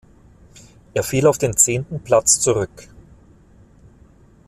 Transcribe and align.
Er 0.95 1.03
fiel 1.03 1.27
auf 1.27 1.37
den 1.37 1.55
zehnten 1.55 1.99
Platz 1.99 2.39
zurück. 2.39 2.87